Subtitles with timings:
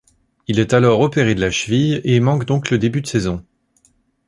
[0.47, 3.45] Il est alors opéré de la cheville et manque donc le début de saison.